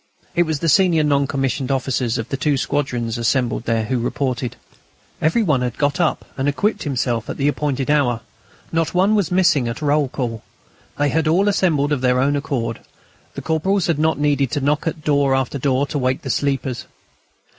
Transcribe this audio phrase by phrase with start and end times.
[0.33, 4.55] _"It was the senior non commissioned officers of the two squadrons assembled there who reported.
[5.21, 8.21] Every one had got up and equipped himself at the appointed hour;
[8.71, 10.41] not one was missing at roll call;
[10.97, 12.79] they had all assembled of their own accord;
[13.35, 16.87] the corporals had not needed to knock at door after door to wake the sleepers.